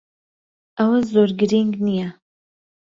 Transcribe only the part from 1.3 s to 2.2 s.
گرنگ نییە.